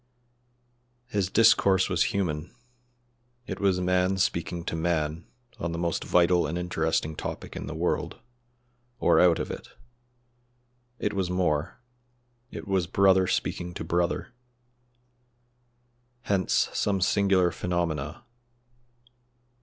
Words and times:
His 1.05 1.29
discourse 1.29 1.87
was 1.87 2.05
human; 2.05 2.55
it 3.45 3.59
was 3.59 3.79
man 3.79 4.17
speaking 4.17 4.65
to 4.65 4.75
man 4.75 5.27
on 5.59 5.73
the 5.73 5.77
most 5.77 6.03
vital 6.03 6.47
and 6.47 6.57
interesting 6.57 7.15
topic 7.15 7.55
in 7.55 7.67
the 7.67 7.75
world 7.75 8.17
or 8.97 9.19
out 9.19 9.37
of 9.37 9.51
it; 9.51 9.67
it 10.97 11.13
was 11.13 11.29
more, 11.29 11.77
it 12.49 12.67
was 12.67 12.87
brother 12.87 13.27
speaking 13.27 13.75
to 13.75 13.83
brother. 13.83 14.33
Hence 16.21 16.69
some 16.73 16.99
singular 16.99 17.51
phenomena. 17.51 18.23